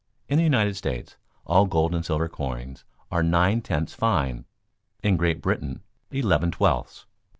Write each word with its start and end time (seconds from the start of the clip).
In 0.27 0.39
the 0.39 0.43
United 0.43 0.75
States 0.75 1.15
all 1.45 1.67
gold 1.67 1.93
and 1.93 2.03
silver 2.03 2.27
coins 2.27 2.85
are 3.11 3.21
nine 3.21 3.61
tenths 3.61 3.93
fine; 3.93 4.45
in 5.03 5.15
Great 5.15 5.43
Britain, 5.43 5.81
eleven 6.09 6.49
twelfths. 6.49 7.05